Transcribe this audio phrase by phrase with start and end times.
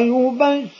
[0.00, 0.79] ويبشر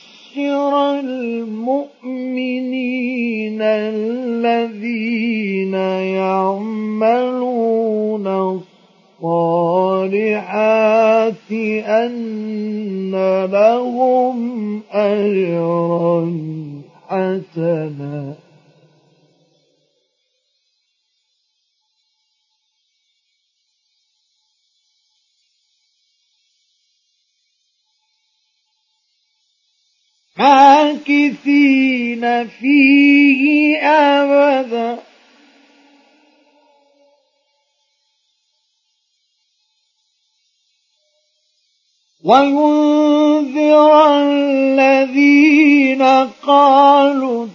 [42.30, 43.92] وينذر
[44.22, 46.02] الذين
[46.46, 47.46] قالوا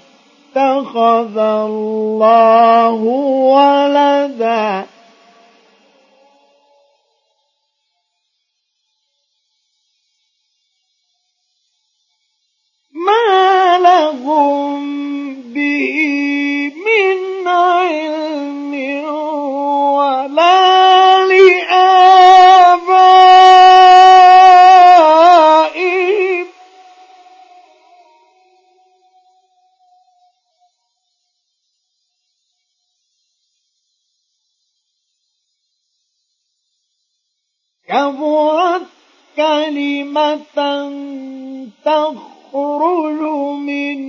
[0.55, 2.99] اتخذ الله
[3.55, 4.85] ولدا.
[12.93, 14.94] ما لهم
[37.87, 38.81] كبرت
[39.35, 40.39] كلمة
[41.85, 43.21] تخرج
[43.59, 43.99] من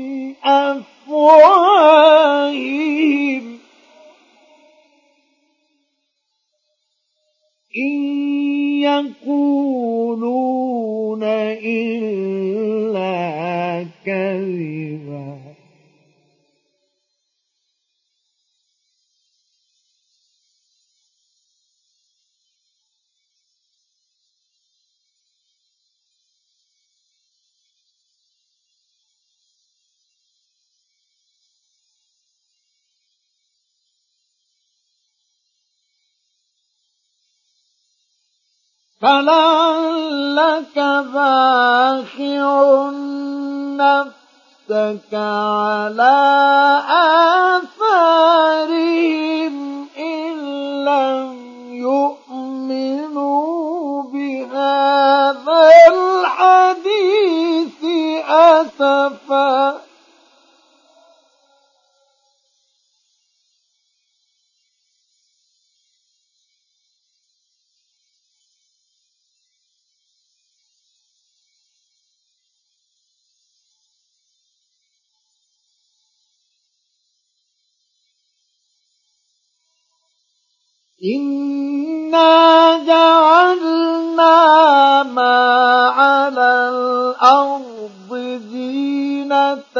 [0.44, 1.46] أفواههم.
[7.76, 8.02] إن
[8.80, 10.16] يقولون
[11.62, 12.26] إلا
[14.06, 15.15] كذبا.
[39.02, 40.76] فلعلك
[41.14, 42.90] باخع
[43.76, 46.16] نفسك على
[48.56, 50.34] آثارهم إن
[50.84, 51.32] لم
[51.72, 53.32] يؤمنوا
[54.02, 57.80] بهذا الحديث
[58.28, 59.85] أسفا
[81.14, 84.36] إنا جعلنا
[85.02, 85.38] ما
[85.88, 88.10] على الأرض
[88.52, 89.76] زينة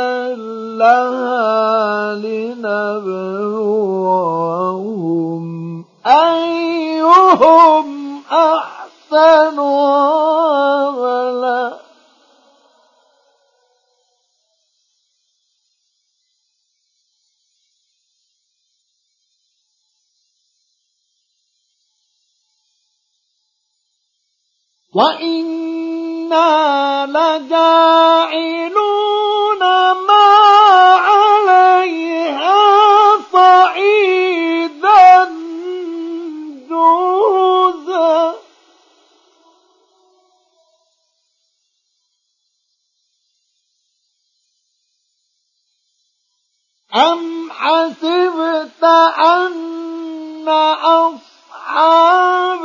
[0.78, 3.44] لها لنبلوهم
[6.06, 7.87] أيهم
[8.32, 9.58] أحسن
[24.97, 26.47] وإنا
[27.07, 28.63] لجاعلون
[30.09, 30.29] ما
[31.09, 32.57] عليها
[33.33, 35.13] صعيدا
[36.69, 38.35] جوزا
[46.95, 48.85] أم حسبت
[49.19, 50.49] أن
[50.85, 52.65] أصحاب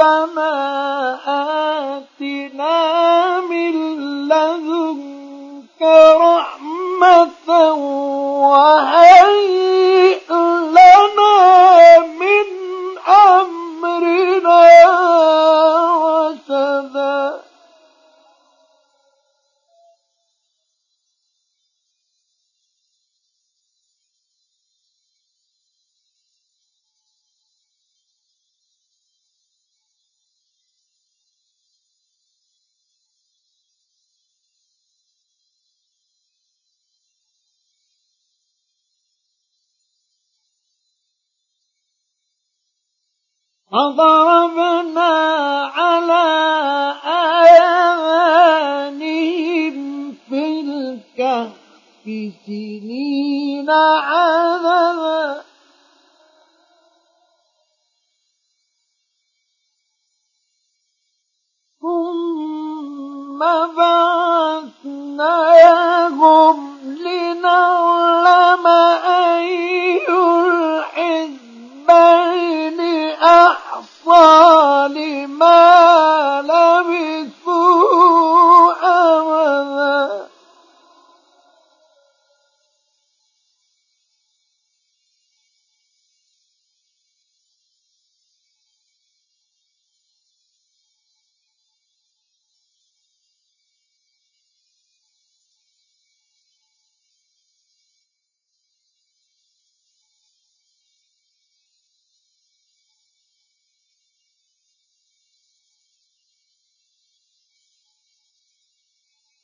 [0.00, 1.18] ربنا
[1.98, 3.74] آتنا من
[4.28, 5.82] لدنك
[6.20, 7.72] رحمة
[8.42, 9.57] وهيئ
[43.77, 44.76] فضربنا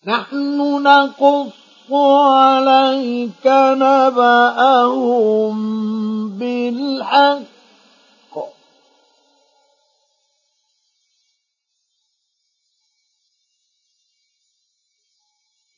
[0.07, 1.53] نحن نقص
[1.93, 3.47] عليك
[3.81, 5.57] نبأهم
[6.39, 7.55] بالحق.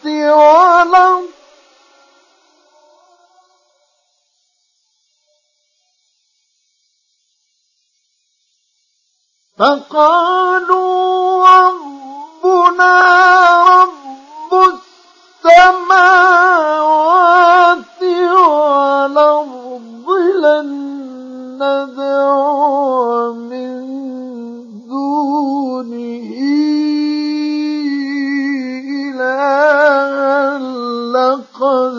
[0.06, 1.24] والأرض
[9.64, 12.92] فقالوا ربنا
[13.80, 14.52] رب
[16.04, 16.74] السماوات
[18.36, 20.08] والأرض
[20.44, 20.70] لن
[21.56, 23.74] ندعو من
[24.88, 26.28] دونه
[29.16, 30.60] إلها
[31.16, 31.98] لقد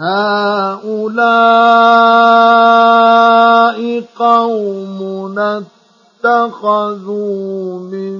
[0.00, 1.20] هؤلاء
[4.18, 5.62] قومنا
[6.24, 8.16] اتخذوا من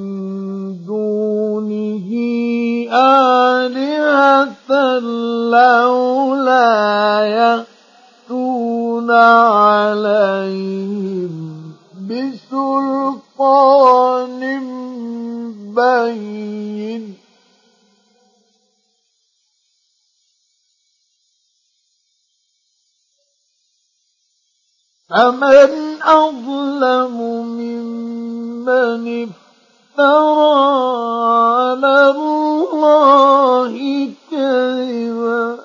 [0.86, 2.08] دونه
[2.92, 4.70] آلهة
[5.50, 6.70] لولا
[7.24, 11.32] يأتون عليهم
[12.10, 13.50] بسلطان
[15.74, 17.19] بين
[25.10, 27.16] فمن أظلم
[27.58, 30.60] ممن افترى
[31.34, 33.74] على الله
[34.30, 35.64] كذبا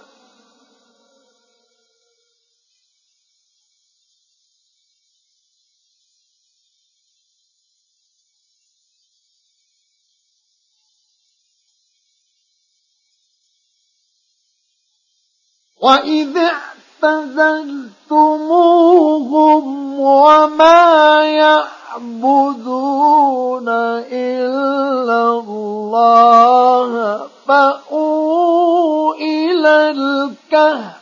[15.82, 16.38] وإذ
[18.16, 19.66] اعتزلتموهم
[20.00, 21.24] وما
[21.96, 22.50] يعبدون
[24.12, 30.96] إلا الله فأووا إلى الكهف.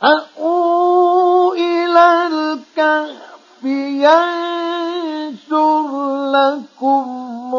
[0.00, 3.64] فأووا إلى الكهف
[4.04, 5.88] ينشر
[6.26, 7.54] لكم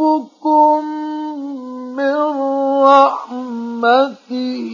[0.00, 0.84] ربكم
[1.96, 2.16] من
[2.82, 4.72] رحمته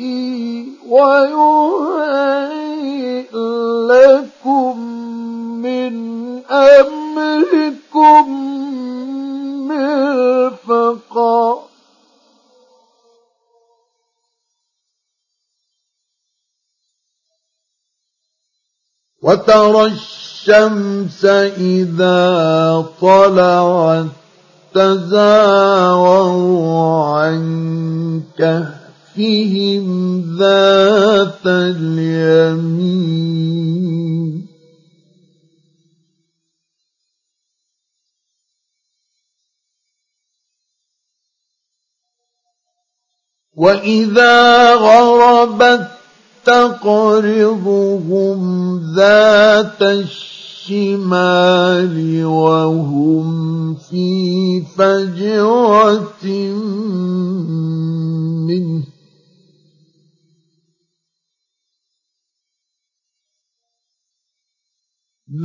[0.89, 2.57] ويهيئ
[3.91, 4.79] لكم
[5.63, 5.95] من
[6.51, 8.25] أمركم
[9.69, 11.63] مرفقا
[19.23, 24.26] وترى الشمس إذا طلعت
[24.77, 26.67] تزاور
[27.17, 27.43] عن
[28.39, 29.87] كهفهم
[30.39, 33.17] ذات اليمين.
[43.57, 45.89] وإذا غربت
[46.45, 48.41] تقرضهم
[48.97, 49.83] ذات
[50.67, 56.27] الشمال وهم في فجوة
[58.47, 58.83] منه.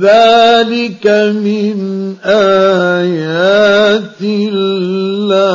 [0.00, 5.52] ذلك من آيات الله.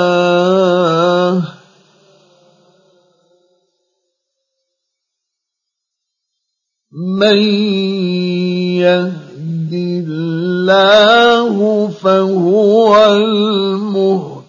[6.92, 7.77] من
[10.70, 14.48] الله فهو المهتد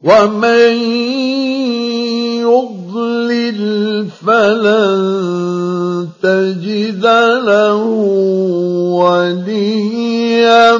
[0.00, 0.72] ومن
[2.40, 3.60] يضلل
[4.10, 7.04] فلن تجد
[7.46, 7.84] له
[9.00, 10.76] وليا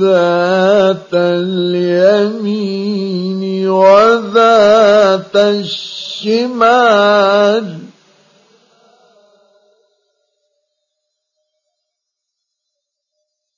[0.00, 6.32] ذات اليمين وذات الشمال.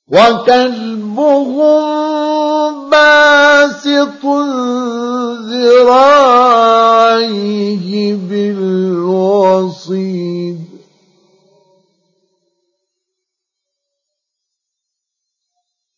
[0.09, 1.85] وكلبهم
[2.91, 4.25] باسط
[5.51, 6.55] ذراعيه
[8.15, 9.85] بالوصيد.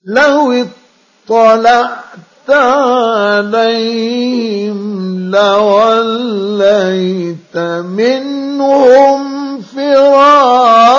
[0.06, 0.66] لو
[1.28, 3.66] اطلعت عليهم
[5.30, 6.76] لوليت
[7.84, 9.20] منهم
[9.62, 10.95] فرارا.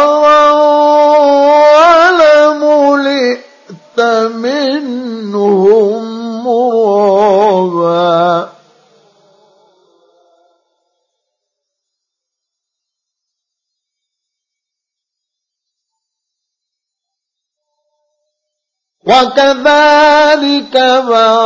[19.37, 21.36] وكذلك بعثناهم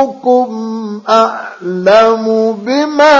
[0.00, 3.15] ربكم أعلم بما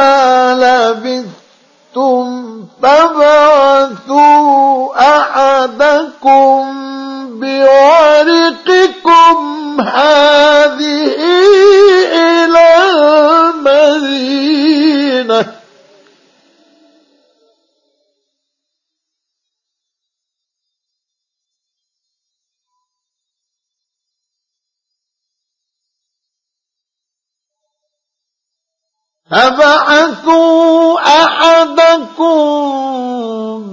[29.37, 32.37] فبعثوا أحدكم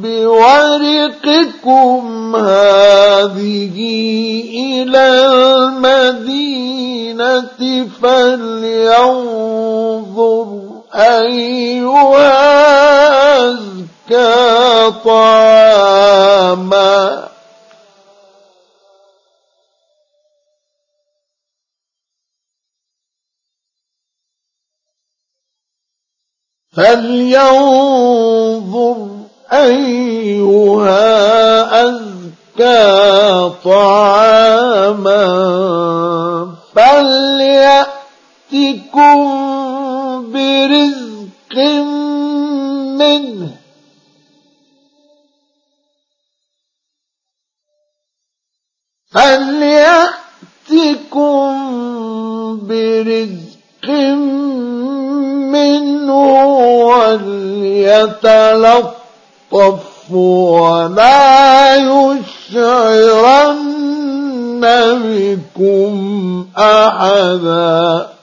[0.04, 2.02] بورقكم
[2.36, 3.78] هذه
[4.54, 5.06] إلى
[6.04, 7.24] المدينة
[8.02, 9.44] فلينظر
[10.96, 12.34] أيها
[13.50, 15.43] أزكى طعاما
[26.76, 27.94] فلينظر
[29.54, 31.04] أيها
[31.86, 35.24] أزكى طعاما
[36.76, 37.94] فليأتكم
[40.34, 41.58] برزق
[43.00, 43.50] منه
[50.94, 51.48] فليأتكم
[52.68, 53.90] برزق
[55.54, 56.43] منه
[58.34, 63.74] وليتلطف ولا يشعرن
[65.04, 68.14] بكم أحدا.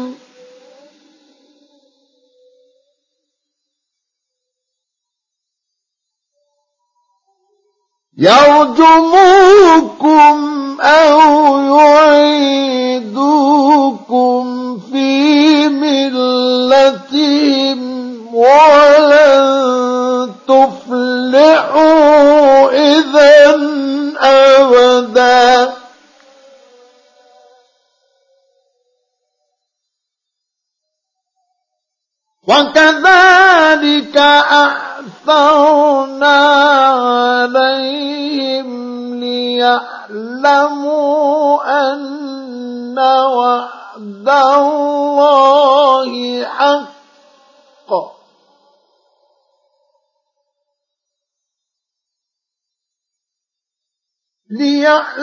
[8.21, 10.11] يرجموكم
[10.81, 13.21] أو يعيدوكم
[14.93, 17.31] في ملتهم
[18.35, 21.81] ولن تفلحوا
[22.71, 23.57] إذا
[24.21, 25.73] أبدا.
[32.51, 34.17] وكذلك
[34.59, 36.39] أعثرنا
[37.47, 38.69] عليهم
[39.21, 41.13] ليعلموا
[41.93, 46.91] أن وعد الله حق.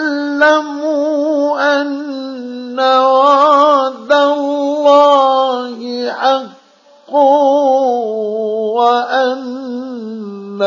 [0.07, 6.11] ليعلموا أن وعد الله
[7.07, 7.13] حق
[8.75, 10.61] وأن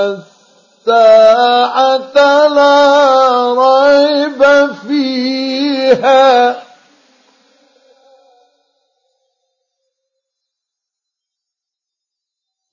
[0.87, 2.17] الساعة
[2.49, 6.57] لا ريب فيها.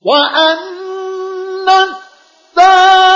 [0.01, 3.06] وأن الساعة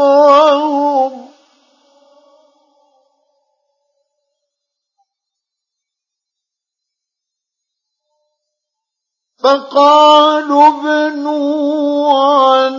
[0.00, 1.24] أمرهم
[9.44, 12.74] فقالوا ابنوا عليهم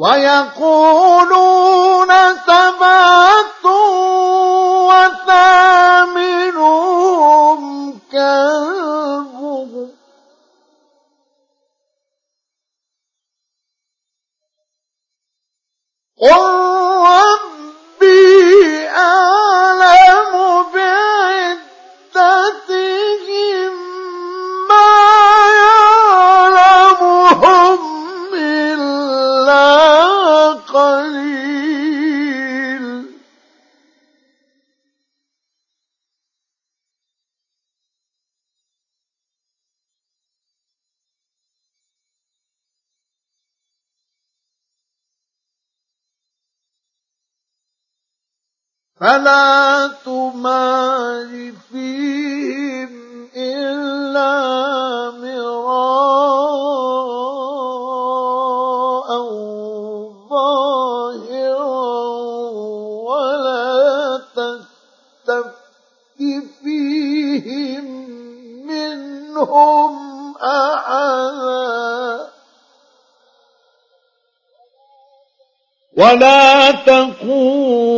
[0.00, 1.60] ويقولون
[2.46, 3.64] سبعة
[4.88, 6.00] وثامنهم
[8.12, 9.90] كلبهم.
[16.20, 16.44] قل
[17.06, 19.49] ربي أعلم
[49.00, 52.90] فلا تمار فيهم
[53.36, 54.30] إلا
[55.10, 55.90] مراء
[60.30, 61.80] ظاهرا
[63.08, 65.54] ولا تستفت
[66.62, 67.86] فيهم
[68.66, 69.89] منهم
[75.96, 77.90] ولا تقولن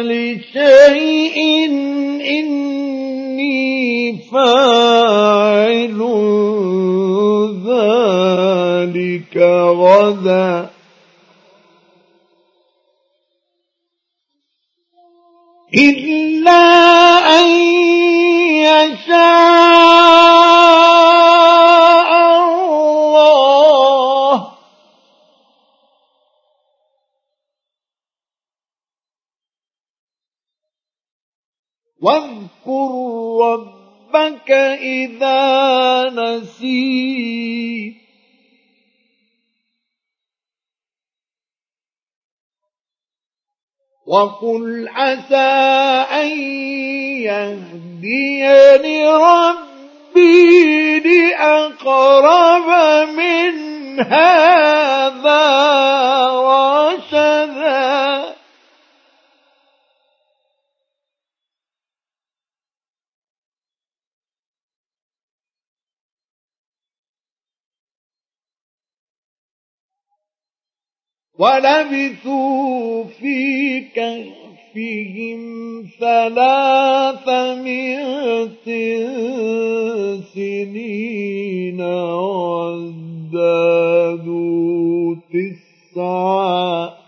[0.00, 1.68] لشيء
[2.24, 6.00] إني فاعل
[7.66, 9.36] ذلك
[9.76, 10.70] غدا.
[15.74, 16.64] إلا
[17.40, 17.48] أن
[18.64, 20.37] يشاء
[32.02, 32.90] واذكر
[33.42, 38.08] ربك إذا نسيت.
[44.08, 45.36] وقل عسى
[46.12, 46.28] أن
[47.28, 52.68] يهديني ربي لأقرب
[53.08, 53.54] من
[54.00, 55.44] هذا
[56.28, 58.07] رشدا
[71.38, 75.42] ولبثوا في كهفهم
[76.00, 77.18] ثلاثمائة
[80.34, 83.48] سنين وازدادوا
[85.94, 87.07] تسعا.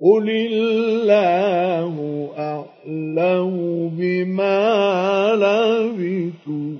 [0.00, 1.94] قل الله
[2.38, 3.50] أعلم
[3.98, 4.60] بما
[5.34, 6.76] لبثوا.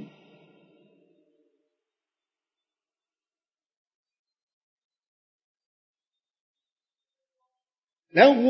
[8.14, 8.40] له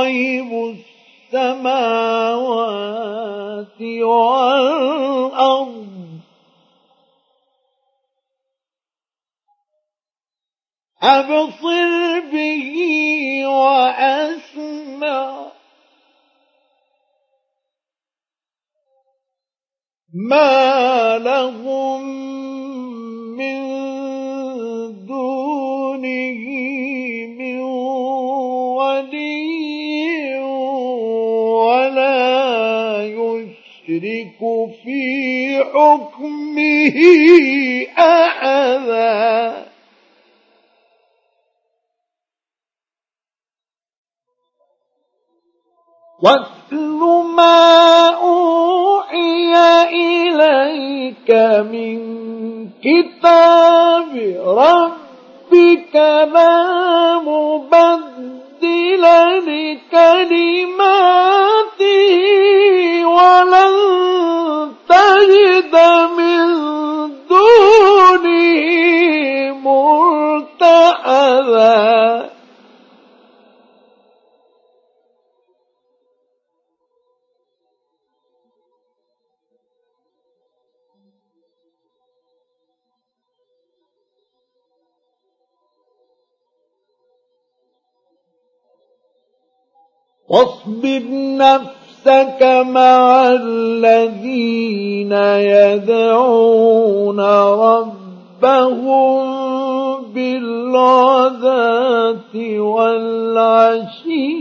[0.00, 0.76] غيب
[1.32, 6.01] السماوات والأرض.
[11.02, 12.76] أبصر به
[13.46, 15.42] وأسمع.
[20.14, 22.02] ما لهم
[23.36, 23.62] من
[25.06, 26.44] دونه
[27.38, 27.60] من
[28.78, 30.38] ولي
[31.64, 32.22] ولا
[33.06, 34.38] يشرك
[34.84, 36.98] في حكمه
[37.98, 39.71] أحدا.
[46.22, 47.00] واتل
[47.36, 49.54] ما أوحي
[49.90, 51.30] إليك
[51.72, 51.98] من
[52.84, 54.12] كتاب
[54.46, 55.94] ربك
[56.34, 57.91] لا مبدل
[91.42, 95.12] نفسك مع الذين
[95.52, 98.92] يدعون ربهم
[100.14, 101.54] بالغداة
[102.58, 104.32] والعشي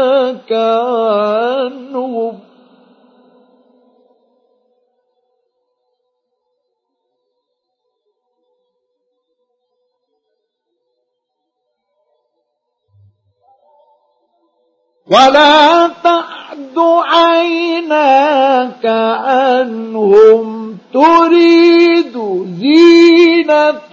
[15.12, 18.86] ولا تعد عيناك
[19.26, 22.16] عنهم تريد
[22.60, 23.92] زينة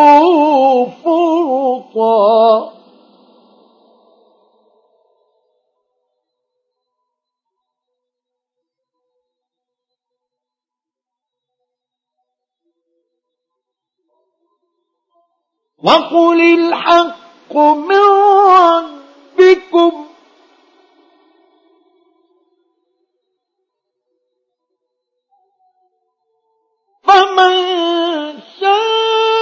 [1.05, 2.73] فرطا.
[15.83, 18.05] وقل الحق من
[19.39, 20.08] ربكم
[27.09, 27.55] فمن
[28.61, 29.38] شاء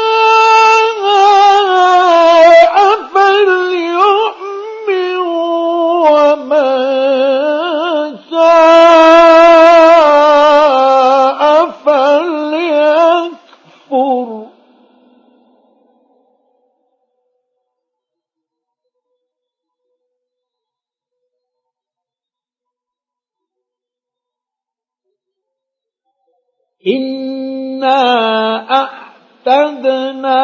[29.46, 30.40] أعتدنا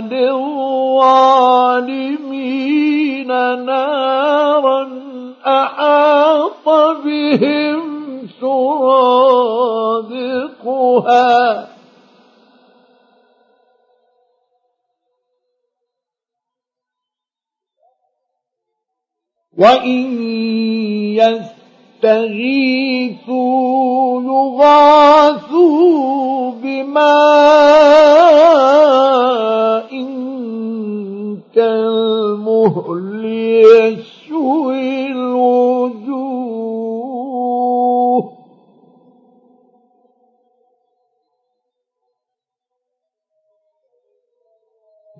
[0.00, 0.76] للظالمين
[3.64, 4.88] نارا
[5.46, 6.68] أحاط
[7.04, 7.82] بهم
[8.40, 9.56] سرادقها
[19.58, 20.22] وإن
[21.16, 21.56] يس
[22.06, 23.42] يستغيثوا
[24.22, 25.66] يغاثوا
[26.62, 27.06] بماء
[31.54, 36.36] كالمهل يشوي الوجوه.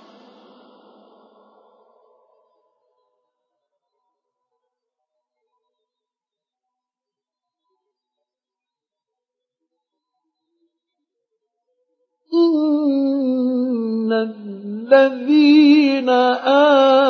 [12.35, 16.09] إن الذين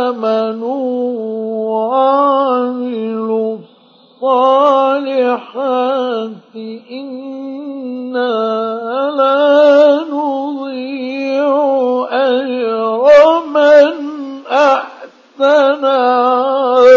[0.10, 0.86] آمنوا
[1.72, 3.58] وعملوا
[4.86, 6.32] الصالحات
[6.92, 8.36] إنا
[9.18, 11.52] لا نضيع
[12.12, 13.04] أجر
[13.54, 13.94] من
[14.52, 15.86] أحسن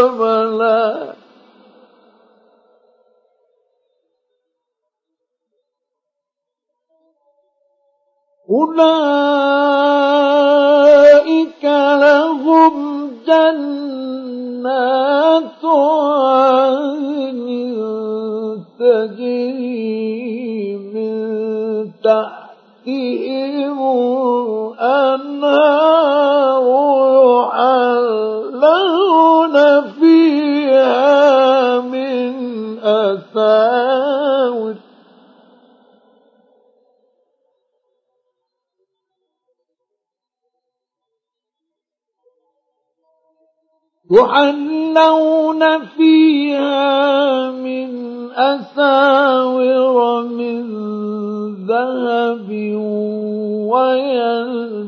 [0.08, 0.88] عملا
[8.50, 10.08] أولئك
[12.00, 12.74] لهم
[13.26, 14.72] جنات
[15.64, 17.48] عين
[18.78, 19.96] تجري
[20.76, 21.12] من
[22.04, 23.78] تحتهم
[24.78, 25.88] الأنهار
[28.48, 29.56] يحلون
[30.00, 32.34] فيها من
[32.82, 33.67] أثار
[48.38, 50.64] أساور من
[51.66, 52.48] ذهب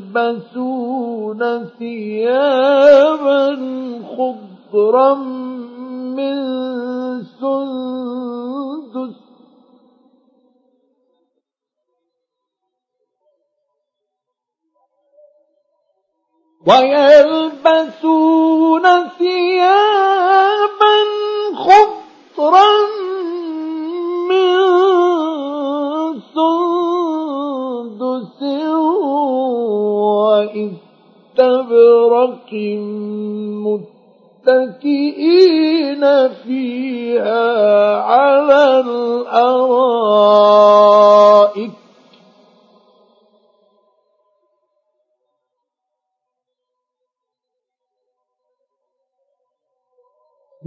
[0.01, 1.41] ويلبسون
[1.79, 3.45] ثيابا
[4.17, 5.13] خضرا
[6.17, 6.37] من
[7.41, 9.20] سندس
[16.67, 18.43] ويلبسون
[19.17, 20.95] ثيابا
[21.55, 22.71] خضرا
[24.29, 24.57] من
[26.35, 28.39] سندس
[31.37, 32.51] وإستبرق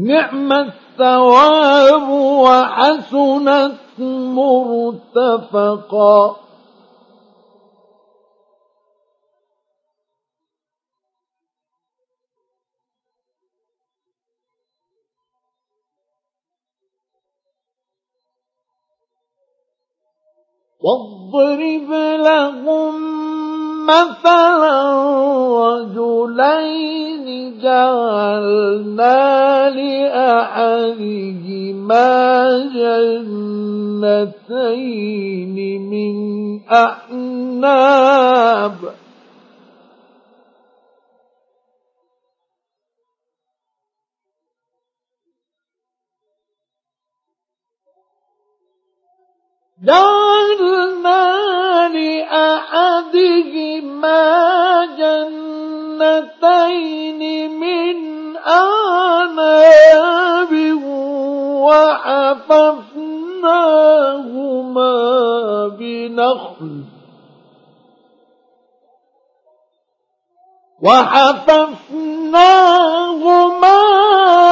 [0.05, 4.01] نعم الثواب وحسنت
[5.19, 6.37] مرتفقا.
[20.85, 21.91] واضرب
[22.21, 22.95] لهم
[23.85, 24.81] مثلا
[25.61, 27.27] رجلين
[27.63, 29.21] جعلنا
[29.71, 31.15] لأحدهما
[34.45, 35.57] جنتين
[35.91, 36.17] من
[36.73, 37.15] أعناب
[49.85, 51.25] جعلنا
[51.89, 52.95] لأحدهما
[56.01, 57.21] جنتين
[57.61, 57.97] من
[58.37, 60.53] أعناب
[61.65, 62.49] وحففناهما
[65.69, 66.85] بنخل
[70.83, 71.75] وحففناهما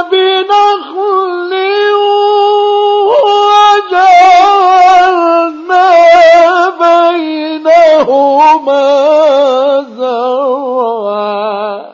[0.03, 1.53] بنخل
[7.83, 8.83] بينهما
[9.97, 11.92] زرعا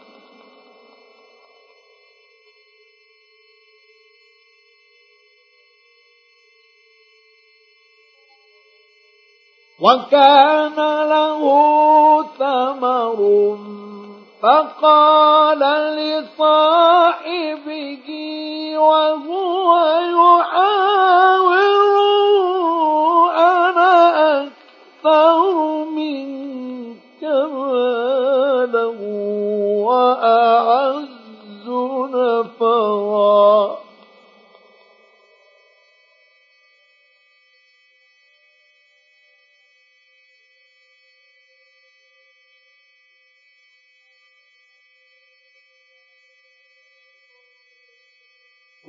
[9.82, 10.78] وكان
[11.14, 11.42] له
[12.38, 13.18] ثمر
[14.42, 15.62] فقال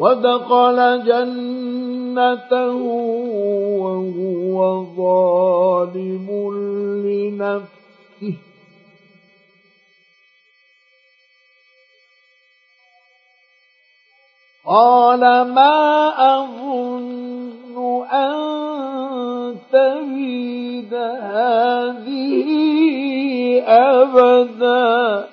[0.03, 2.75] ودخل جنته
[3.83, 4.57] وهو
[4.97, 6.27] ظالم
[7.05, 8.37] لنفسه.
[14.65, 15.23] قال
[15.55, 15.77] ما
[16.35, 17.75] أظن
[18.11, 18.35] أن
[19.71, 22.49] تبيد هذه
[23.67, 25.32] أبدا.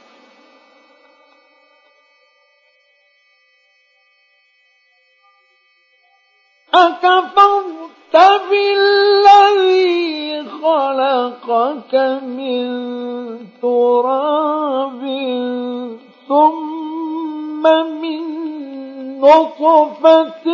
[6.74, 8.16] أكفرت
[8.50, 12.66] بالذي خلقك من
[13.62, 15.02] تراب
[16.28, 17.62] ثم
[18.02, 18.22] من
[19.20, 20.46] نطفة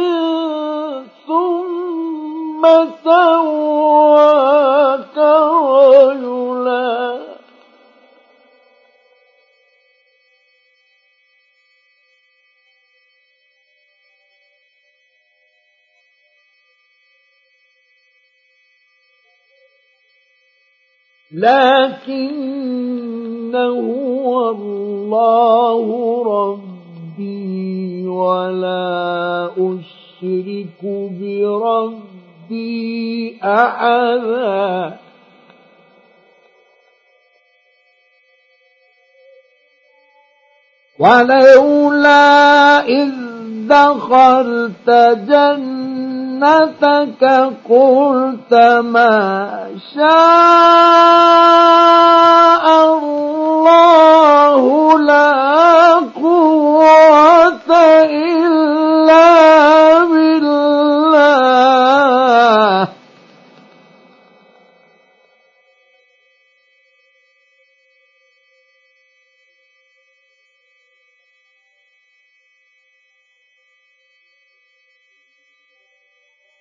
[1.27, 2.63] ثم
[3.05, 4.39] سواك
[5.99, 7.28] رجلا.
[21.33, 22.39] لكن
[23.55, 25.87] هو الله
[26.25, 30.85] ربي ولا أشرك
[31.21, 32.69] بربي
[33.45, 34.99] أحدا.
[40.99, 43.13] ولولا إذ
[43.69, 44.91] دخلت
[45.29, 45.78] جنة
[46.39, 47.25] جنتك
[47.71, 49.59] قلت ما
[49.95, 50.09] شاء
[52.87, 54.63] الله
[54.99, 57.71] لا قوة
[58.05, 59.25] إلا
[60.05, 60.78] بالله.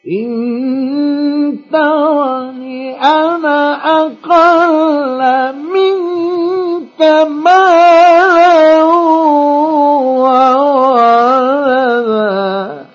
[0.08, 7.88] إن ترني أنا أقل منك مالا.
[11.58, 12.86] وولدا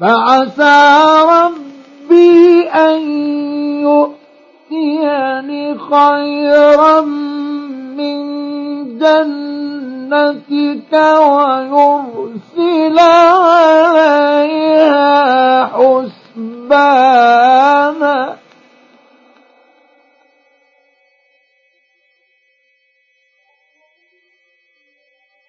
[0.00, 0.76] فعسى
[1.28, 3.41] ربي أن
[4.82, 7.00] يؤتيني خيرا
[7.96, 8.18] من
[8.98, 12.98] جنتك ويرسل
[13.78, 15.04] عليها
[16.44, 17.22] حسبانا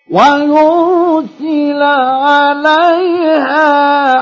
[0.09, 1.81] ويرسل
[2.23, 3.63] عليها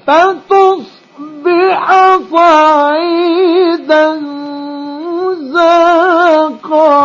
[0.06, 1.84] فتصبح
[2.32, 4.06] صعيدا
[5.52, 7.04] زاقا.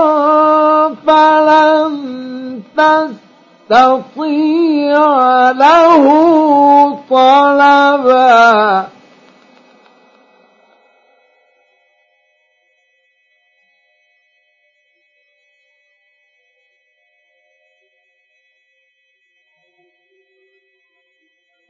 [1.07, 1.93] فلن
[3.69, 5.01] تستطيع
[5.51, 6.05] له
[7.09, 8.85] طلبا.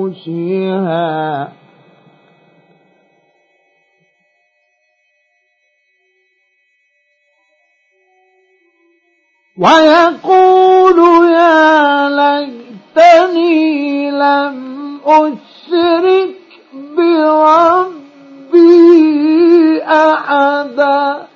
[9.58, 14.64] ويقول يا ليتني لم
[15.06, 16.34] أشرك
[18.34, 21.26] بربي أحدا.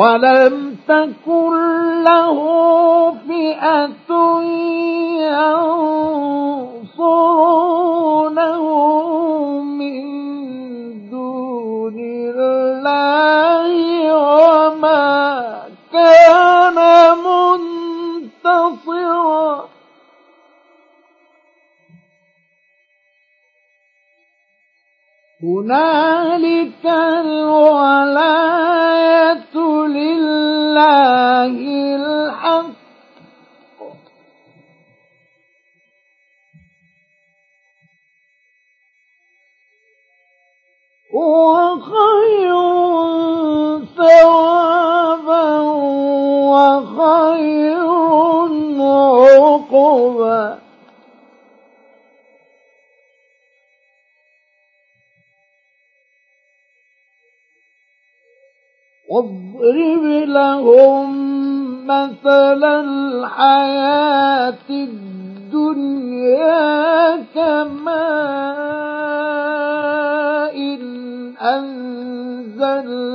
[0.00, 1.54] ولم تكن
[2.04, 2.36] له
[3.28, 4.10] فئة
[7.80, 8.64] ينصرونه
[9.60, 10.04] من
[11.10, 13.70] دون الله
[14.16, 15.04] وما
[15.92, 16.78] كان
[18.40, 19.50] منتصرا.
[25.42, 26.84] هنالك
[27.20, 28.30] الولاية
[29.96, 31.56] لله
[31.96, 32.80] الحق.
[41.14, 42.54] هو خير
[43.96, 45.60] ثوابا
[46.54, 47.90] وخير
[49.70, 50.59] عقبا.
[59.10, 61.10] واضرب لهم
[61.86, 63.74] مثل الحياة
[64.70, 66.06] الدنيا
[67.34, 68.60] كماء
[71.42, 73.10] أنزلناه.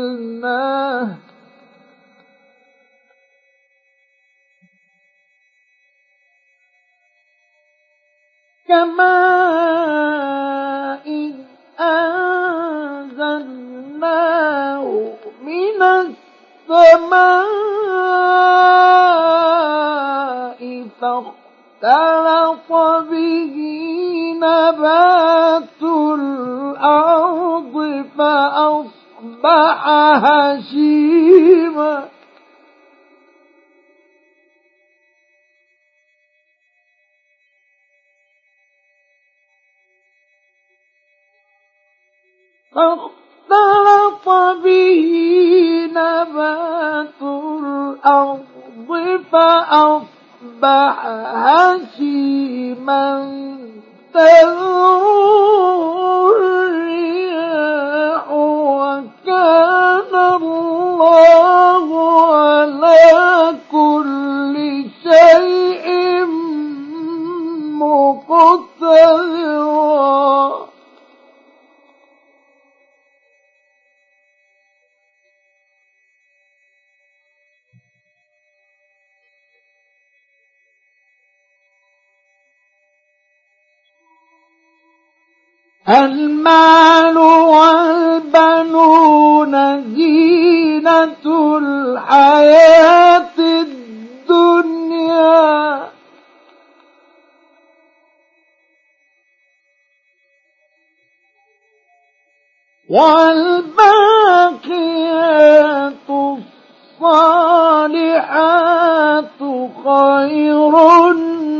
[8.67, 9.45] كماء
[11.79, 12.35] أنزلناه.
[15.45, 17.25] من السماء
[21.01, 22.69] فاختلط
[23.09, 23.55] به
[24.41, 27.75] نبات الأرض
[28.17, 29.87] فأصبح
[30.25, 32.09] هشيما.
[43.49, 44.27] فاختلط
[44.63, 45.05] به
[45.91, 48.89] نبات الأرض
[49.31, 51.05] فأصبح
[51.45, 53.07] هشيما
[54.13, 55.45] تذروه
[56.37, 61.87] الرياح وكان الله
[62.35, 63.03] على
[63.71, 64.55] كل
[65.03, 66.25] شيء
[68.65, 69.94] مقتدرا.
[85.89, 87.17] المال
[87.53, 88.73] والبنون
[89.95, 94.75] زينة الحياة الدنيا.
[104.75, 106.09] والباقيات
[107.01, 108.11] الصالحات
[109.85, 110.75] خير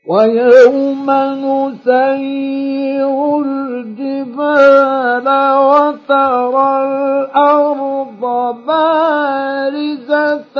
[0.09, 1.05] ويوم
[1.45, 3.13] نسير
[3.45, 5.27] الجبال
[5.69, 8.23] وترى الأرض
[8.67, 10.57] بارزة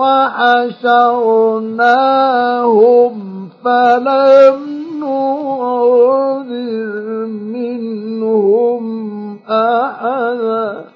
[0.00, 0.72] وحشرناهم
[3.64, 4.56] فلم
[5.00, 7.06] نغادر
[7.52, 8.84] منهم
[9.48, 10.91] أحدا.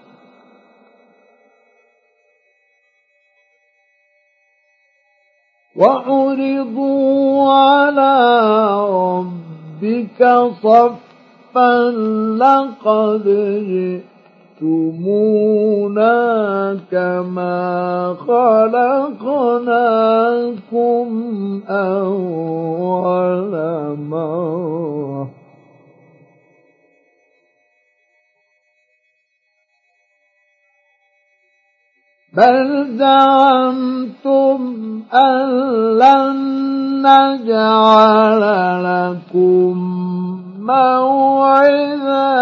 [5.78, 8.14] وعرضوا على
[8.90, 10.20] ربك
[10.62, 11.90] صفا
[12.40, 13.24] لقد
[14.62, 16.16] جئتمونا
[16.90, 19.60] كما خلقناكم
[21.68, 23.52] أول
[24.10, 25.45] مرة
[32.32, 34.60] بل زعمتم
[35.14, 35.48] أن
[35.98, 36.36] لن
[37.02, 38.42] نجعل
[38.84, 39.76] لكم
[40.60, 42.36] موعدا.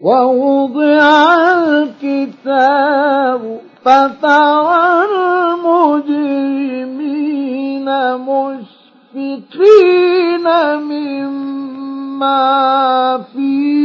[0.00, 1.04] ووضع
[1.58, 3.42] الكتاب
[3.84, 5.04] فترى
[5.98, 6.68] المجرمين
[8.16, 9.66] مشفقين
[10.76, 11.67] مما
[13.34, 13.78] فيه.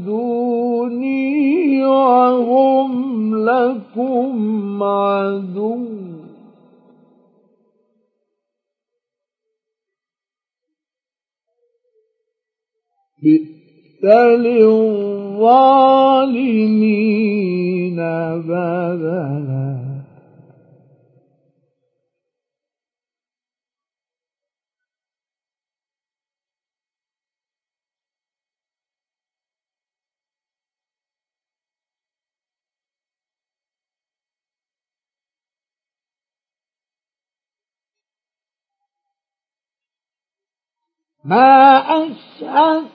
[0.06, 5.86] دوني وهم لكم عدو
[16.66, 17.96] للظالمين
[18.48, 19.76] بدلا
[41.24, 42.95] ما أشهد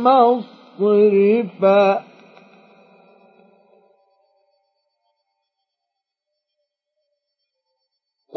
[0.72, 2.09] مصرفا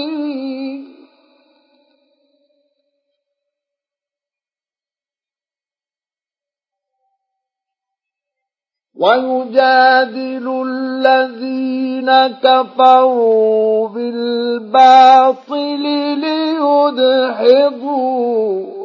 [9.00, 12.10] ويجادل الذين
[12.44, 15.84] كفروا بالباطل
[16.20, 17.28] ليدحضوا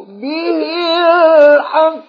[0.08, 0.60] به
[1.56, 2.06] الحق.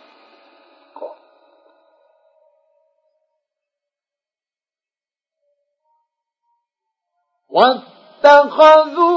[8.24, 9.08] واتخذوا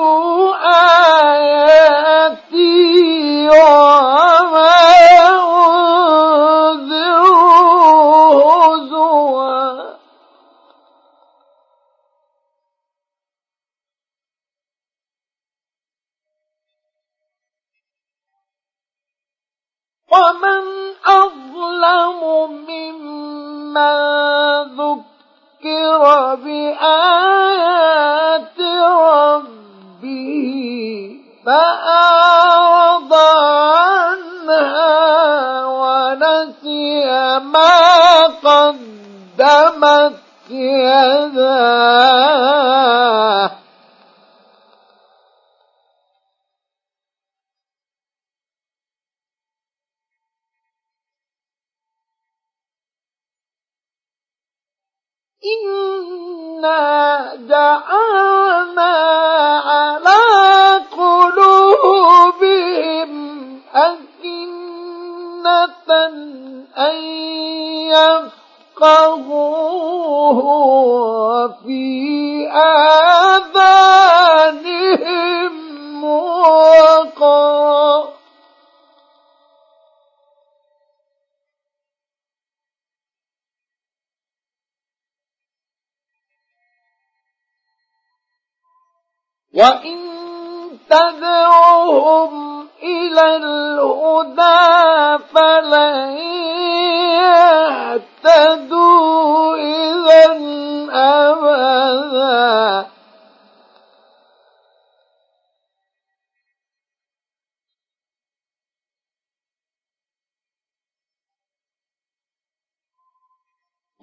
[1.32, 2.48] آياتي
[3.48, 4.80] وما
[20.10, 20.62] ومن
[21.06, 22.20] أظلم
[22.68, 23.96] ممن
[24.76, 26.02] ذكر
[26.34, 27.80] بآيات
[29.20, 30.20] ربه
[31.46, 33.12] فأعرض
[33.78, 34.84] عنها
[35.64, 37.06] ونسي
[37.38, 40.14] ما قدمت
[40.50, 42.00] يداه.
[55.40, 58.92] إنا جعلنا
[59.64, 60.20] على
[60.92, 63.10] قلوبهم
[63.74, 65.88] أكنة
[66.78, 66.96] أن
[68.80, 70.44] يفقهوه
[71.24, 71.84] وفي
[72.48, 72.89] آذانهم
[93.26, 96.18] الهدى فلن
[98.22, 100.26] يهتدوا إذا
[100.92, 102.90] أبدا.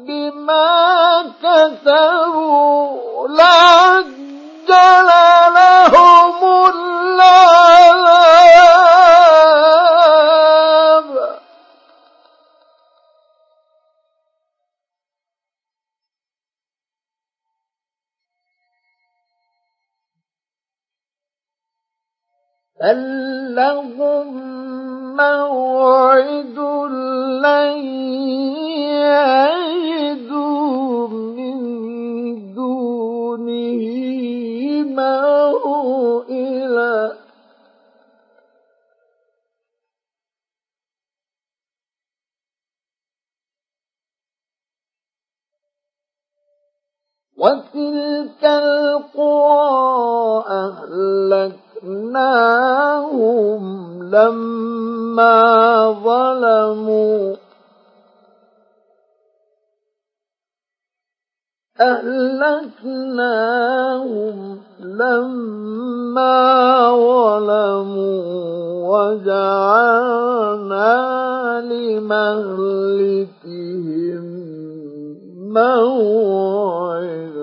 [0.06, 3.28] بما كسبوا
[5.58, 8.18] لهم العذاب.
[22.80, 24.47] بل لهم
[25.28, 26.58] موعد
[47.38, 49.58] وتلك القرى
[51.78, 52.32] أهلكناهم
[54.02, 55.36] لما
[56.04, 57.36] ظلموا
[63.28, 66.36] أهلكناهم لما
[66.90, 68.38] ظلموا
[68.98, 70.48] وجعلنا
[71.60, 72.98] لمهلكهم
[75.54, 77.38] موعدا.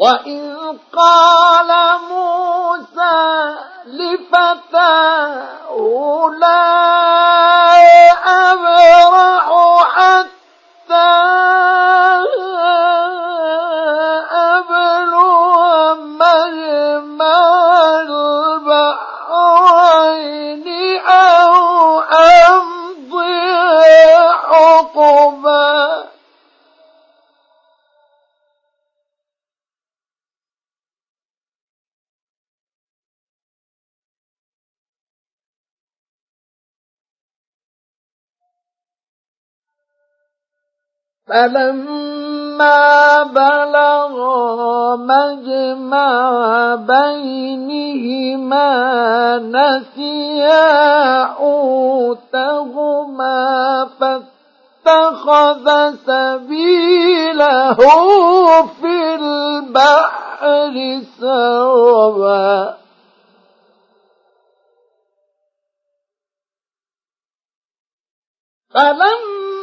[0.00, 0.56] وإذ
[0.96, 1.70] قال
[2.08, 3.54] موسى
[3.86, 5.76] لفتاه
[6.40, 6.90] لا
[8.52, 9.46] أبرح
[9.94, 11.49] حتى
[41.30, 48.68] فلما بلغا مجمع بينهما
[49.38, 52.68] نسيا حوتهما
[54.00, 55.66] فاتخذ
[56.06, 57.74] سبيله
[58.66, 60.74] في البحر
[61.20, 62.76] سربا
[68.74, 69.59] فلما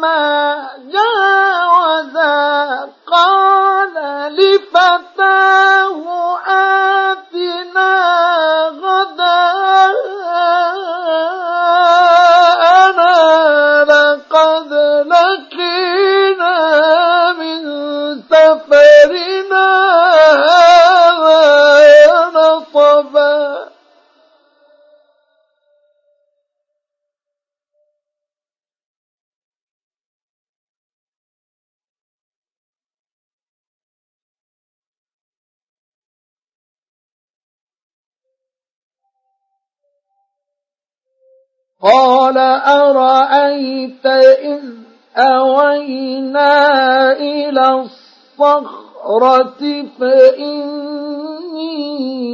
[0.00, 3.49] فلما جاوزا قال
[41.82, 44.62] قال أرأيت إذ
[45.16, 46.52] أوينا
[47.12, 47.68] إلى
[48.38, 51.30] الصخرة فإني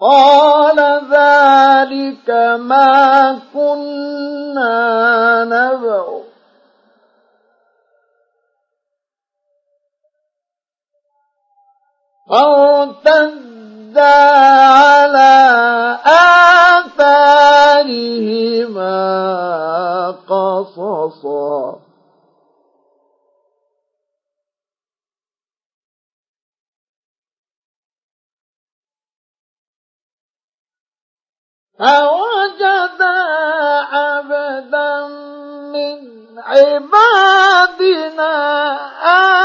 [0.00, 0.78] قال
[1.10, 4.74] ذلك ما كنا
[5.44, 6.33] نبغي.
[12.34, 15.34] فارتدا على
[16.94, 17.30] آثارهما
[20.28, 21.80] قصصا.
[31.78, 33.18] فوجدا
[33.92, 35.06] عبدا
[35.74, 35.98] من
[36.38, 38.34] عبادنا
[39.04, 39.43] آتيناه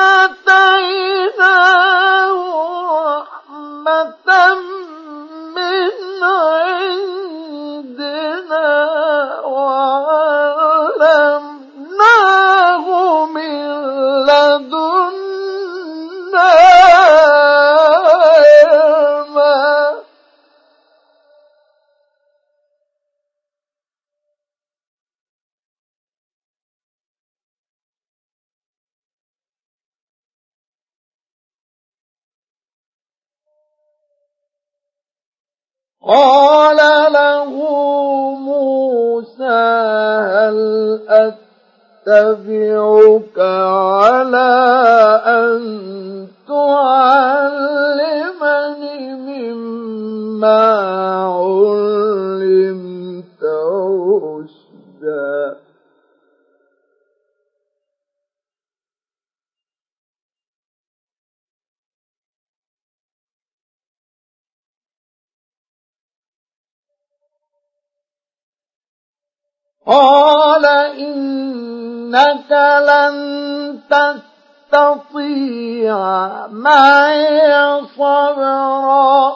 [76.70, 79.36] معي صبرا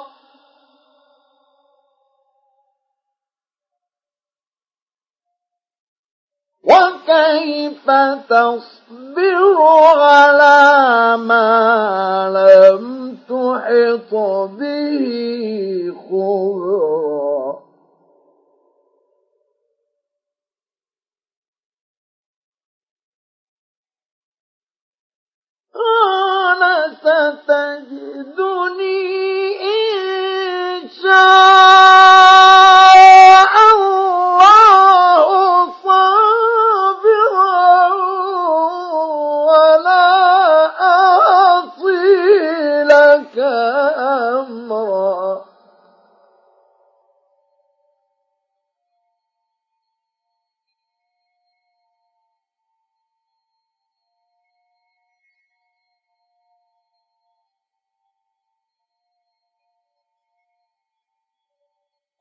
[6.64, 7.92] وكيف
[8.30, 9.62] تصبر
[9.98, 11.50] على ما
[12.30, 14.14] لم تحط
[14.60, 16.83] به خبرا؟
[27.04, 27.38] قال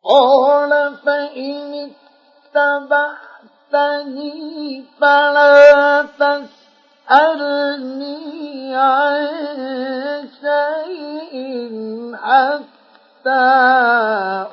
[0.04, 1.90] قال فإن
[3.72, 6.06] اتبعتني فلا
[7.08, 9.28] تسألني عن
[10.40, 11.34] شيء
[12.16, 13.46] حتى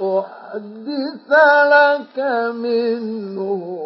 [0.02, 1.32] أحدث
[1.66, 2.18] لك
[2.56, 3.79] منه.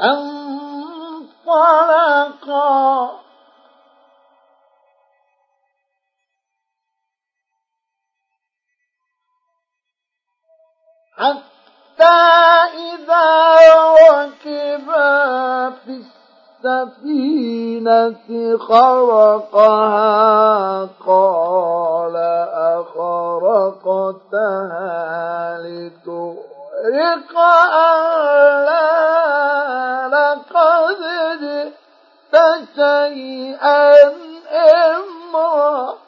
[0.00, 1.58] أنطلقا.
[11.18, 12.18] حتى
[12.94, 13.26] إذا
[14.10, 16.02] ركبا في
[16.64, 18.28] السفينة
[18.58, 20.08] خرقها
[21.06, 22.16] قال
[22.54, 23.98] أخرقتها
[26.84, 27.38] لتغرق
[27.74, 28.98] أهلها
[30.08, 31.00] لقد
[31.40, 32.34] جئت
[32.76, 33.92] شيئا
[34.50, 35.98] إمرا.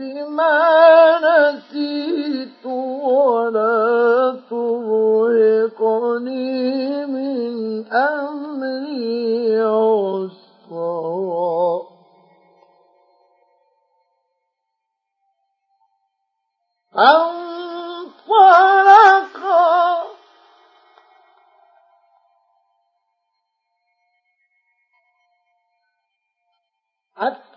[0.00, 2.64] بما نسيت
[3.04, 6.26] ولا ترهقني
[7.06, 11.00] من أمري عسرا.
[16.94, 18.40] فانطلقا
[27.16, 27.49] حتى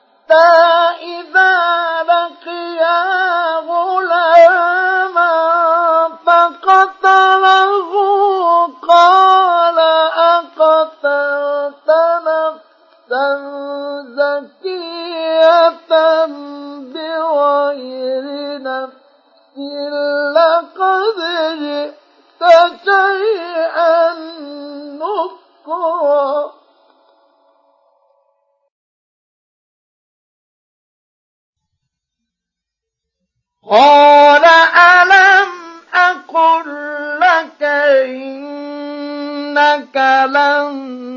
[1.02, 1.54] إذا
[2.04, 3.00] لقيا
[3.60, 5.34] غلاما
[6.26, 7.92] فقتله
[8.88, 9.80] قال
[10.34, 11.90] أقتلت
[12.28, 13.28] نفسا
[14.18, 15.92] زكية
[16.94, 18.26] بغير
[18.62, 19.04] نفس
[20.36, 21.18] لقد
[21.60, 22.42] جئت
[22.86, 23.96] شيئا
[25.00, 26.33] نكرا.
[33.70, 34.46] قال
[34.76, 35.48] ألم
[35.94, 36.68] أقل
[37.20, 37.64] لك
[38.84, 39.98] إنك
[40.28, 41.13] لن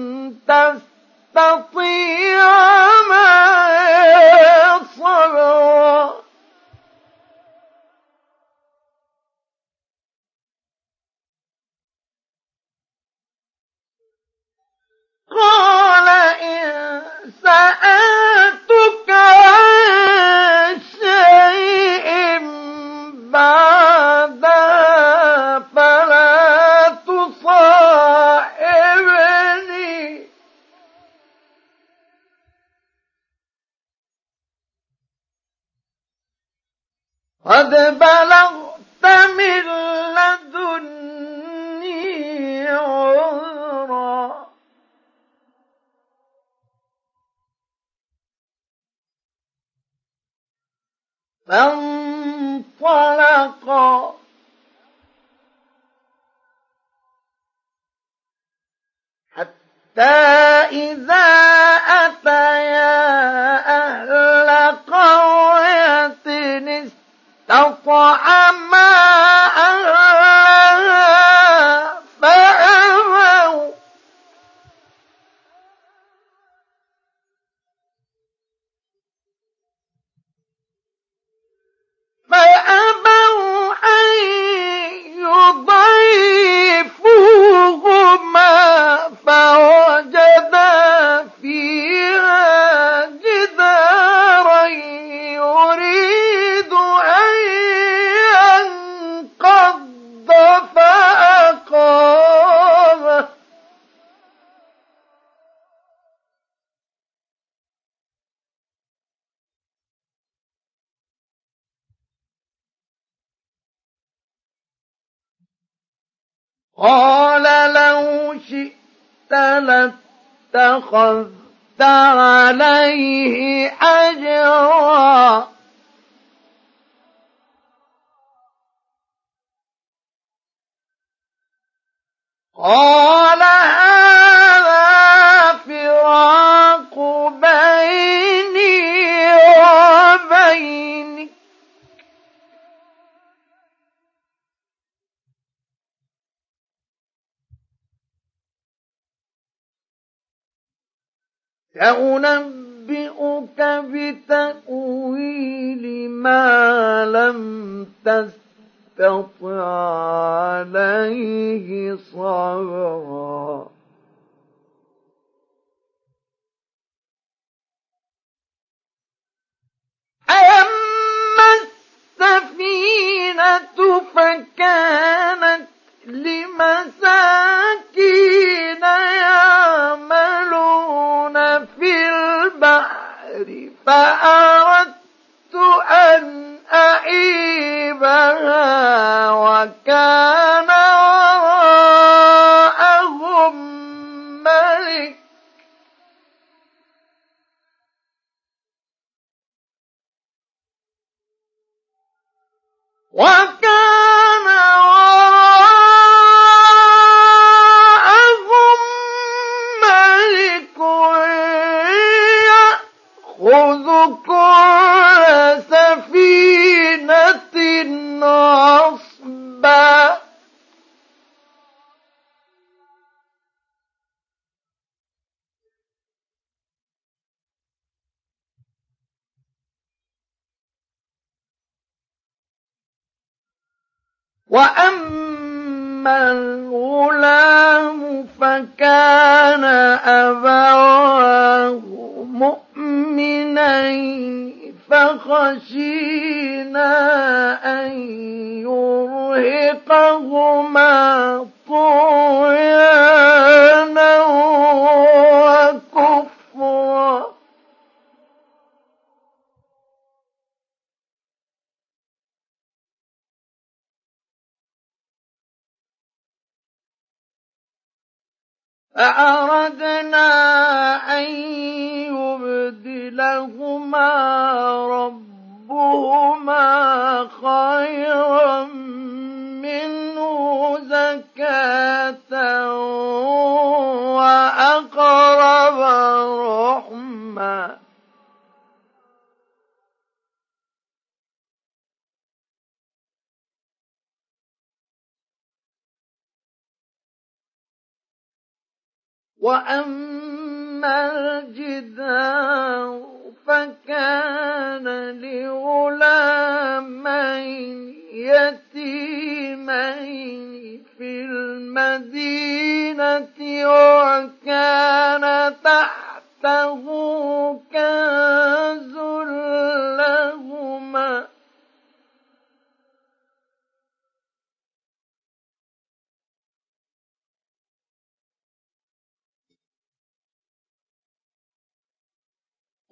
[162.27, 163.16] عليه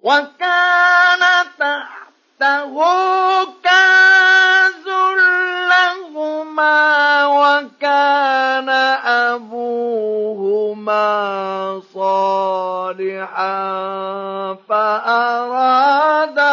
[0.05, 1.23] وكان
[1.59, 2.75] تحته
[3.63, 4.87] كاز
[5.69, 6.77] لهما
[7.25, 8.69] وكان
[9.33, 11.01] أبوهما
[11.93, 13.57] صالحا
[14.69, 16.44] فأراد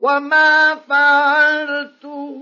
[0.00, 2.40] وما فعلته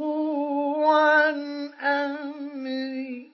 [0.92, 3.30] عن أمري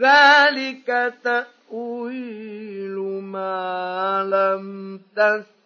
[0.00, 5.56] ذلك تأويل ما لم تستطع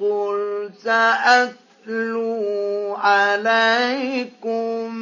[0.00, 4.94] قل سأتلو عليكم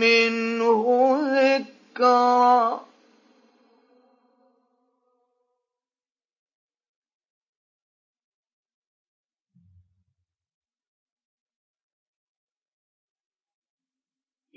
[0.00, 2.86] منه ذكرا.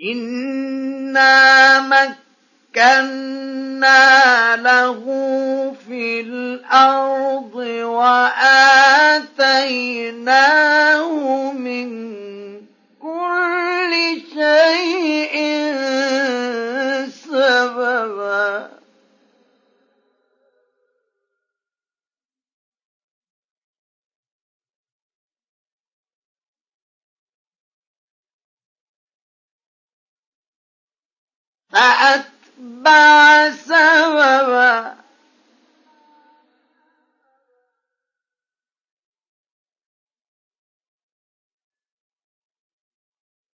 [0.03, 2.24] إنا مك
[2.75, 5.03] مكنا له
[5.87, 7.55] في الأرض
[7.95, 9.11] وآتيناه
[11.51, 11.89] من
[12.99, 15.35] كل شيء
[17.09, 18.69] سببا.
[31.71, 32.34] فأت
[32.85, 34.95] أتبع سببا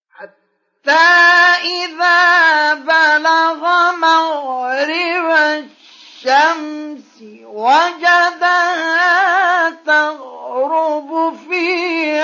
[0.09, 0.91] حتى
[1.63, 8.89] إذا بلغ مغرب الشمس وجدها
[9.69, 12.20] تغرب في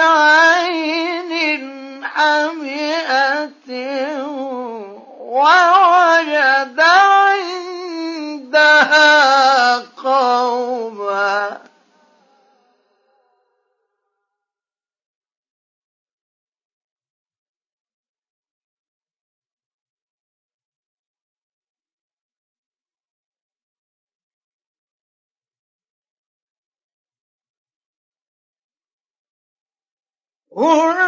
[30.58, 31.07] قلنا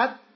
[0.00, 0.29] قالوا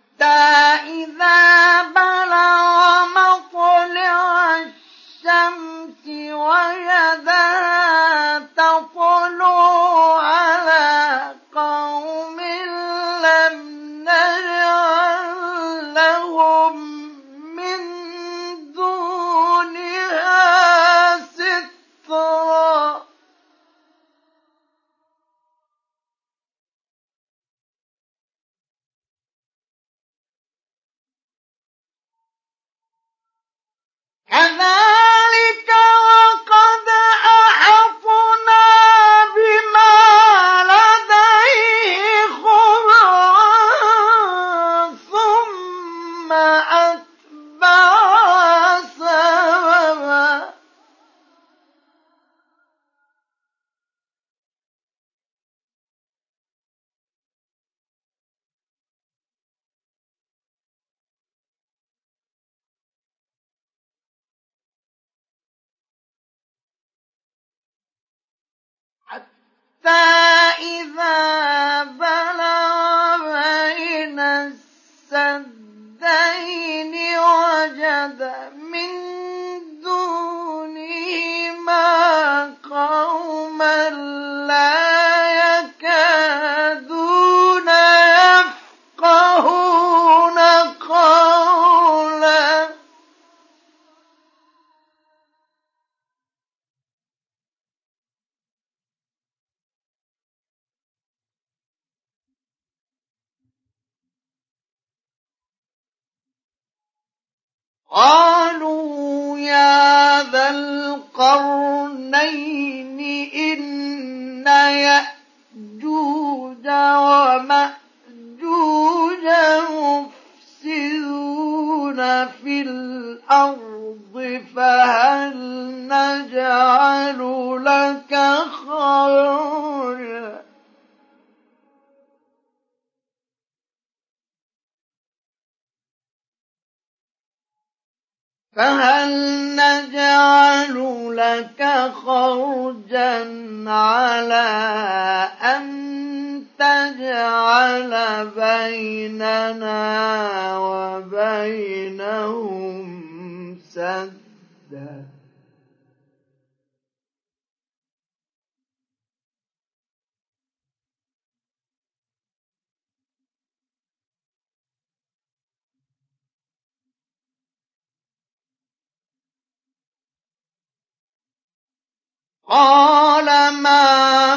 [172.49, 173.25] قال
[173.63, 174.37] ما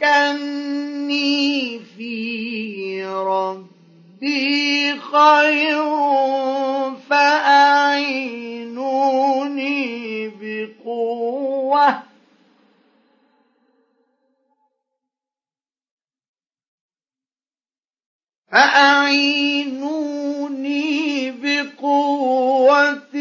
[0.00, 5.99] مكني في ربي خير
[19.80, 20.40] فأعينوني
[21.30, 23.14] بقوة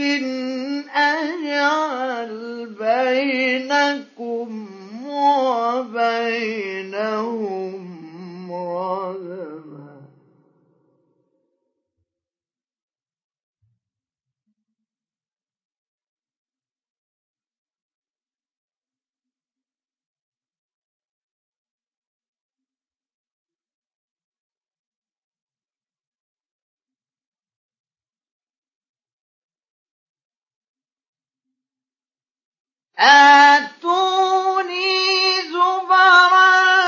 [0.95, 4.67] أجعل بينكم
[5.09, 6.69] وبينهم
[8.51, 9.68] ردما
[33.01, 34.61] آتوني
[35.51, 36.33] زبر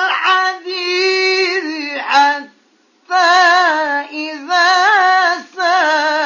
[0.05, 1.67] الحديد
[1.99, 3.15] حتى
[4.11, 4.71] إذا
[5.55, 6.20] ساوى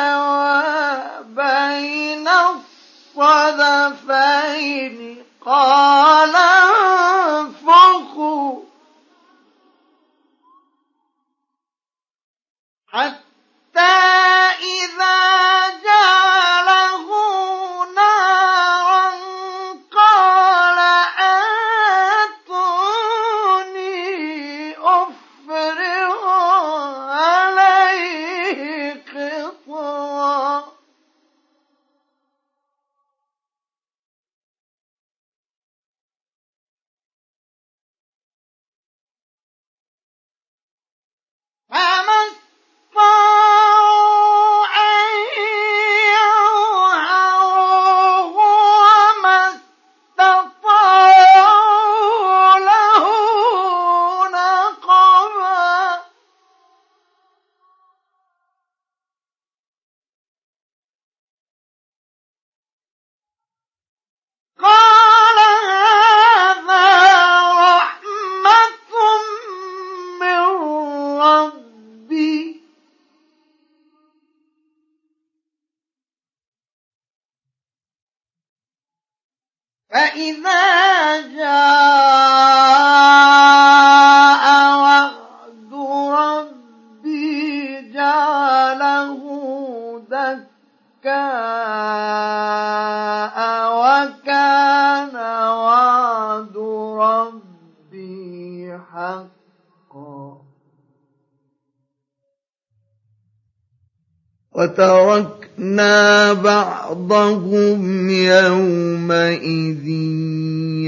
[104.56, 109.88] وَتَرَكْنَا بَعْضَهُمْ يَوْمَئِذٍ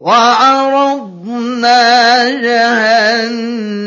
[0.00, 1.48] وعرضنا
[2.40, 3.78] جهنم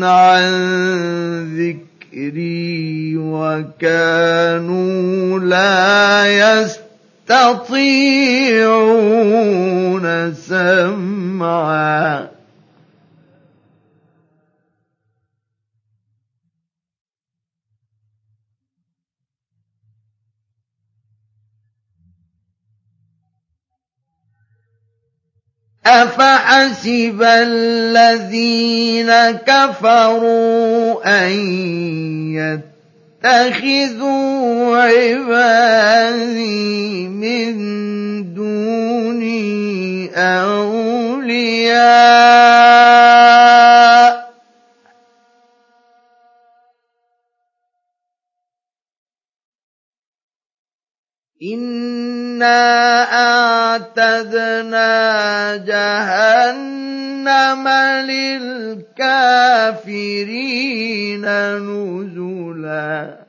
[0.02, 0.50] عن
[1.58, 4.80] ذكري وكانوا
[5.38, 6.26] لا
[7.30, 7.84] يستطيعون
[10.34, 12.39] سمعا.
[25.86, 29.10] أفحسب الذين
[29.46, 31.32] كفروا أن
[33.24, 36.28] يتخذوا عبادي
[37.08, 37.54] من
[38.34, 41.80] دوني أولياء
[51.42, 54.86] إنا أعتدنا
[55.56, 57.68] جهنم
[58.08, 58.80] للكافرين
[61.56, 63.26] نزلا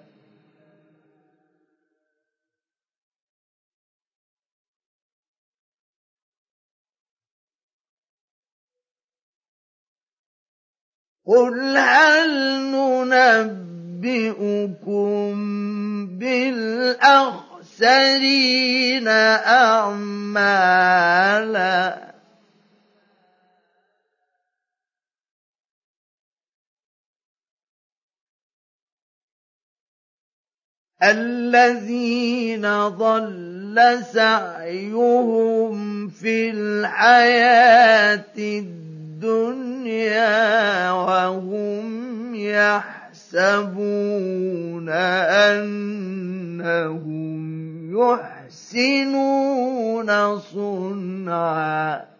[11.26, 12.62] قل هل
[14.02, 15.36] ننبئكم
[16.18, 17.51] بالأخ
[17.82, 19.08] الأخسرين
[19.48, 20.52] أعمالا.
[31.04, 39.82] الذين ضل سعيهم في الحياة الدنيا
[40.92, 42.36] وهم
[43.34, 44.90] يحسبون
[45.50, 46.22] أنهم
[48.60, 50.10] يحسنون
[50.40, 52.12] صنعا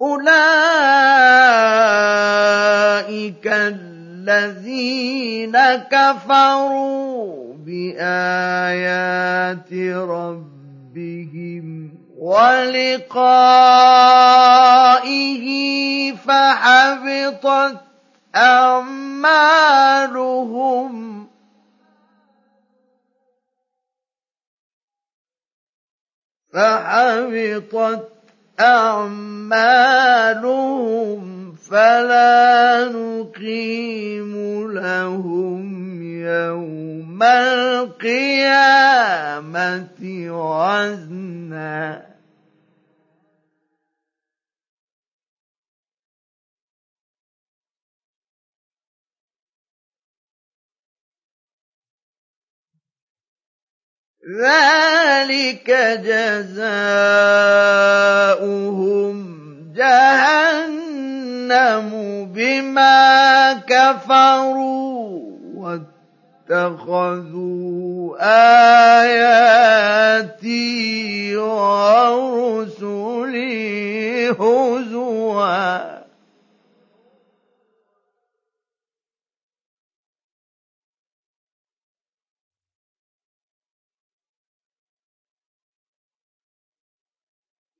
[0.00, 0.26] أولئك
[3.46, 5.56] الذين
[5.90, 9.70] كفروا بآيات
[10.10, 11.66] ربهم
[12.18, 13.30] ولقائه
[16.12, 17.80] فحبطت
[18.36, 19.70] أعمالهم.
[26.52, 28.19] فحبطت
[28.60, 30.40] أعمالهم
[31.70, 34.32] فلا نقيم
[34.72, 38.40] لهم يوم القيامة
[40.30, 42.09] وزنا.
[54.28, 55.70] ذلك
[56.04, 56.80] جزاؤهم
[59.76, 61.10] جهنم
[62.34, 65.20] بما كفروا
[66.50, 68.16] واتخذوا
[69.00, 69.70] آياتي
[71.36, 75.99] ورسلي لي هزوا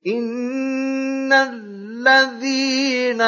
[0.07, 3.21] إن الذين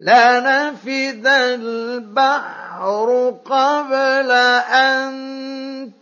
[0.00, 4.30] لنفد البحر قبل
[4.72, 5.12] أن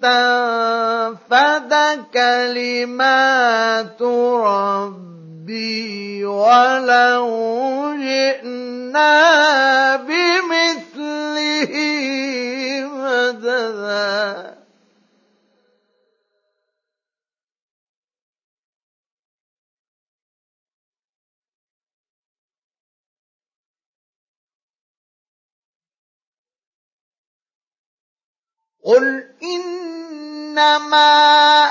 [0.03, 1.73] تنفد
[2.15, 5.22] كلمات ربي.
[5.53, 7.29] ربي ولو
[7.97, 9.17] جئنا
[9.97, 11.75] بمثله
[12.87, 14.57] مددا
[28.85, 31.13] قل إنما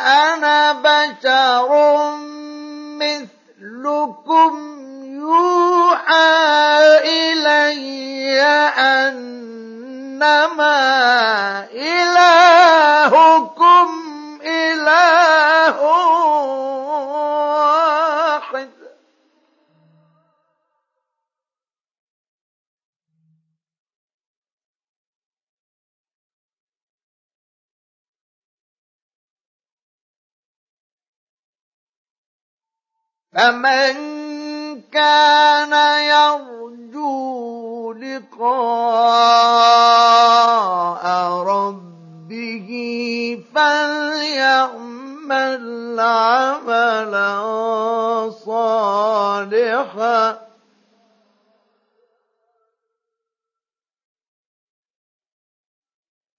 [0.06, 1.72] أنا بشر
[3.62, 4.54] مثلكم
[5.06, 6.32] يوحى
[7.06, 8.42] إلي
[8.78, 10.32] أنما
[11.72, 13.22] إلهكم
[14.46, 15.78] إله
[33.34, 33.96] فمن
[34.92, 38.52] كان يرجو لقاء
[41.48, 42.70] ربه
[43.56, 45.66] فليعمل
[46.00, 47.32] عملا
[48.46, 50.51] صالحا.